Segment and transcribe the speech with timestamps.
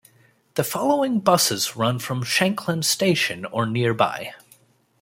[0.55, 4.33] The following buses run from Shanklin Station or nearby.